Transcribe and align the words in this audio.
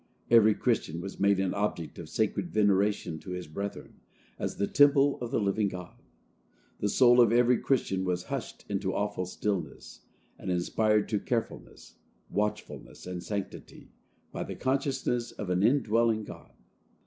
Every 0.31 0.55
Christian 0.55 0.99
was 0.99 1.19
made 1.19 1.39
an 1.39 1.53
object 1.53 1.99
of 1.99 2.09
sacred 2.09 2.49
veneration 2.49 3.19
to 3.19 3.33
his 3.33 3.45
brethren, 3.45 3.99
as 4.39 4.55
the 4.55 4.65
temple 4.65 5.19
of 5.21 5.29
the 5.29 5.39
living 5.39 5.67
God. 5.67 6.01
The 6.79 6.89
soul 6.89 7.21
of 7.21 7.31
every 7.31 7.59
Christian 7.59 8.03
was 8.03 8.23
hushed 8.23 8.65
into 8.67 8.95
awful 8.95 9.27
stillness, 9.27 10.01
and 10.39 10.49
inspired 10.49 11.07
to 11.09 11.19
carefulness, 11.19 11.99
watchfulness 12.31 13.05
and 13.05 13.21
sanctity, 13.21 13.91
by 14.31 14.41
the 14.43 14.55
consciousness 14.55 15.33
of 15.33 15.51
an 15.51 15.61
indwelling 15.61 16.23
God. 16.23 16.51